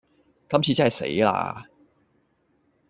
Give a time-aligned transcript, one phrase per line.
[0.49, 1.65] 今次真係死啦